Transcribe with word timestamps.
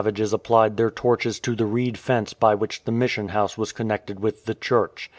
FACING 0.03 0.07
THE 0.13 0.13
CANNIBALS 0.13 0.21
ages 0.23 0.33
applied 0.33 0.77
their 0.77 0.89
torches 0.89 1.39
to 1.41 1.55
the 1.55 1.65
reed 1.67 1.95
fence 1.95 2.33
by 2.33 2.55
which 2.55 2.85
the 2.85 2.91
Mission 2.91 3.27
House 3.27 3.55
was 3.55 3.71
connected 3.71 4.19
with 4.19 4.45
the 4.45 4.55
church. 4.55 5.09